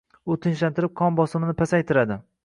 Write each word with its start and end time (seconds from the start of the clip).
U 0.35 0.35
tinchlantirib, 0.45 0.95
qon 1.01 1.19
bosimini 1.19 1.55
pasaytiradi. 1.59 2.19